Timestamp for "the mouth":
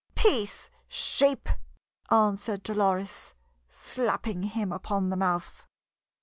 5.11-5.67